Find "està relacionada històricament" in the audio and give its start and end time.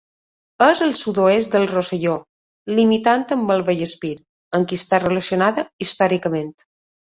4.83-6.53